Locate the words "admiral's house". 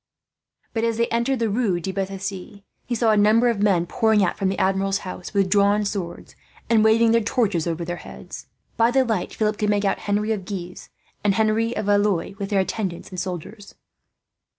4.57-5.31